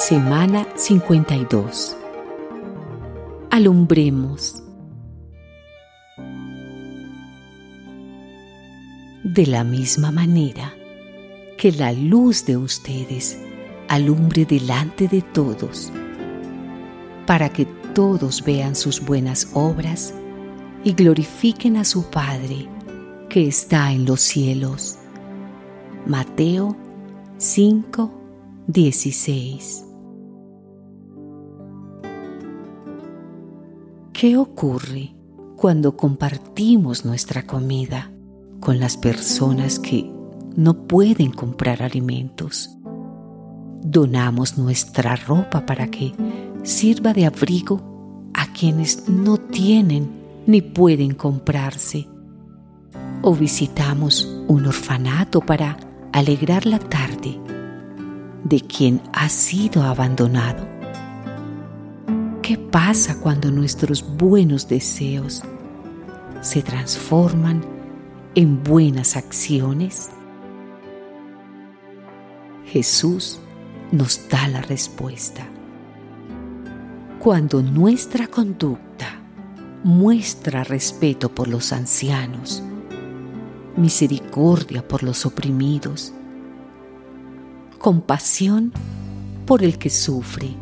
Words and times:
Semana 0.00 0.66
52. 0.76 1.94
Alumbremos. 3.50 4.62
De 9.22 9.44
la 9.44 9.62
misma 9.62 10.10
manera 10.10 10.72
que 11.58 11.70
la 11.72 11.92
luz 11.92 12.46
de 12.46 12.56
ustedes 12.56 13.38
alumbre 13.88 14.46
delante 14.46 15.06
de 15.06 15.20
todos, 15.20 15.92
para 17.26 17.50
que 17.50 17.66
todos 17.94 18.42
vean 18.42 18.74
sus 18.76 19.04
buenas 19.04 19.50
obras 19.52 20.14
y 20.82 20.94
glorifiquen 20.94 21.76
a 21.76 21.84
su 21.84 22.04
Padre 22.10 22.66
que 23.28 23.46
está 23.46 23.92
en 23.92 24.06
los 24.06 24.22
cielos. 24.22 24.96
Mateo 26.06 26.74
5, 27.36 28.10
16. 28.66 29.88
¿Qué 34.20 34.36
ocurre 34.36 35.14
cuando 35.56 35.96
compartimos 35.96 37.06
nuestra 37.06 37.46
comida 37.46 38.12
con 38.60 38.78
las 38.78 38.98
personas 38.98 39.78
que 39.78 40.12
no 40.56 40.86
pueden 40.86 41.32
comprar 41.32 41.82
alimentos? 41.82 42.68
Donamos 43.80 44.58
nuestra 44.58 45.16
ropa 45.16 45.64
para 45.64 45.86
que 45.90 46.12
sirva 46.64 47.14
de 47.14 47.24
abrigo 47.24 48.28
a 48.34 48.52
quienes 48.52 49.08
no 49.08 49.38
tienen 49.38 50.10
ni 50.46 50.60
pueden 50.60 51.14
comprarse. 51.14 52.06
O 53.22 53.34
visitamos 53.34 54.28
un 54.48 54.66
orfanato 54.66 55.40
para 55.40 55.78
alegrar 56.12 56.66
la 56.66 56.78
tarde 56.78 57.40
de 58.44 58.60
quien 58.60 59.00
ha 59.14 59.30
sido 59.30 59.82
abandonado. 59.82 60.79
¿Qué 62.50 62.58
pasa 62.58 63.20
cuando 63.20 63.52
nuestros 63.52 64.04
buenos 64.16 64.66
deseos 64.66 65.44
se 66.40 66.62
transforman 66.62 67.62
en 68.34 68.64
buenas 68.64 69.16
acciones? 69.16 70.10
Jesús 72.66 73.38
nos 73.92 74.28
da 74.28 74.48
la 74.48 74.62
respuesta. 74.62 75.46
Cuando 77.20 77.62
nuestra 77.62 78.26
conducta 78.26 79.20
muestra 79.84 80.64
respeto 80.64 81.32
por 81.32 81.46
los 81.46 81.72
ancianos, 81.72 82.64
misericordia 83.76 84.88
por 84.88 85.04
los 85.04 85.24
oprimidos, 85.24 86.12
compasión 87.78 88.72
por 89.46 89.62
el 89.62 89.78
que 89.78 89.88
sufre, 89.88 90.56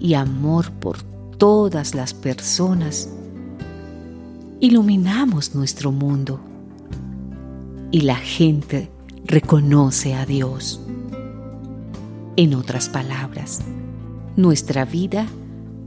y 0.00 0.14
amor 0.14 0.70
por 0.72 1.02
todas 1.38 1.94
las 1.94 2.14
personas, 2.14 3.08
iluminamos 4.60 5.54
nuestro 5.54 5.92
mundo 5.92 6.40
y 7.90 8.02
la 8.02 8.16
gente 8.16 8.90
reconoce 9.24 10.14
a 10.14 10.26
Dios. 10.26 10.80
En 12.36 12.54
otras 12.54 12.88
palabras, 12.88 13.60
nuestra 14.36 14.84
vida 14.84 15.26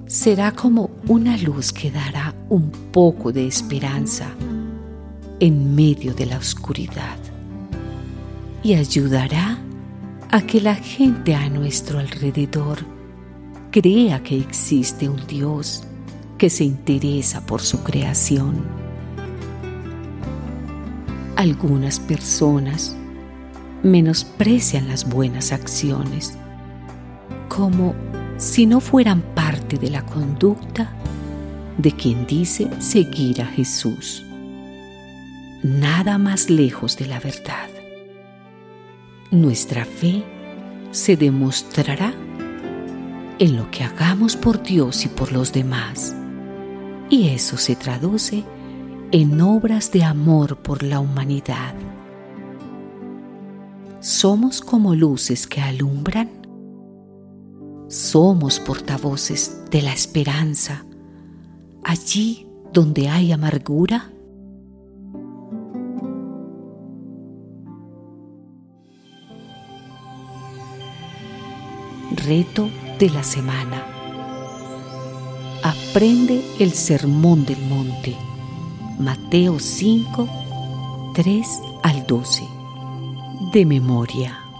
será 0.07 0.51
como 0.51 0.89
una 1.07 1.37
luz 1.37 1.71
que 1.71 1.91
dará 1.91 2.35
un 2.49 2.71
poco 2.91 3.31
de 3.31 3.47
esperanza 3.47 4.27
en 5.39 5.73
medio 5.73 6.13
de 6.13 6.25
la 6.25 6.37
oscuridad 6.37 7.17
y 8.63 8.73
ayudará 8.73 9.57
a 10.29 10.41
que 10.41 10.61
la 10.61 10.75
gente 10.75 11.33
a 11.35 11.49
nuestro 11.49 11.99
alrededor 11.99 12.79
crea 13.71 14.21
que 14.21 14.37
existe 14.37 15.07
un 15.07 15.25
Dios 15.27 15.83
que 16.37 16.49
se 16.49 16.65
interesa 16.65 17.45
por 17.45 17.61
su 17.61 17.81
creación. 17.83 18.65
Algunas 21.37 21.99
personas 21.99 22.95
menosprecian 23.81 24.87
las 24.87 25.07
buenas 25.09 25.51
acciones 25.51 26.37
como 27.47 27.95
si 28.37 28.65
no 28.65 28.79
fueran 28.79 29.21
parte 29.21 29.77
de 29.77 29.89
la 29.89 30.05
conducta 30.05 30.93
de 31.77 31.91
quien 31.93 32.27
dice 32.27 32.69
seguir 32.79 33.41
a 33.41 33.45
Jesús. 33.45 34.25
Nada 35.63 36.17
más 36.17 36.49
lejos 36.49 36.97
de 36.97 37.07
la 37.07 37.19
verdad. 37.19 37.69
Nuestra 39.31 39.85
fe 39.85 40.23
se 40.91 41.15
demostrará 41.15 42.13
en 43.41 43.57
lo 43.57 43.71
que 43.71 43.83
hagamos 43.83 44.37
por 44.37 44.61
Dios 44.61 45.03
y 45.03 45.07
por 45.07 45.31
los 45.31 45.51
demás. 45.51 46.15
Y 47.09 47.29
eso 47.29 47.57
se 47.57 47.75
traduce 47.75 48.43
en 49.11 49.41
obras 49.41 49.91
de 49.91 50.03
amor 50.03 50.57
por 50.57 50.83
la 50.83 50.99
humanidad. 50.99 51.73
Somos 53.99 54.61
como 54.61 54.93
luces 54.93 55.47
que 55.47 55.59
alumbran. 55.59 56.29
Somos 57.87 58.59
portavoces 58.59 59.63
de 59.71 59.81
la 59.81 59.91
esperanza 59.91 60.85
allí 61.83 62.45
donde 62.71 63.09
hay 63.09 63.31
amargura. 63.31 64.11
Reto 72.27 72.69
de 73.01 73.09
la 73.09 73.23
semana. 73.23 73.83
Aprende 75.63 76.39
el 76.59 76.71
sermón 76.71 77.45
del 77.45 77.57
monte. 77.65 78.15
Mateo 78.99 79.57
5, 79.57 80.29
3 81.15 81.61
al 81.81 82.05
12. 82.05 82.43
De 83.53 83.65
memoria. 83.65 84.50